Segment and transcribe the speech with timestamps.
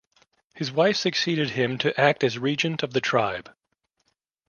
[0.55, 3.53] His wife succeeded him to act as regent of the tribe.